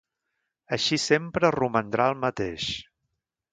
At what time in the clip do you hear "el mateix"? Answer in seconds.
2.15-2.73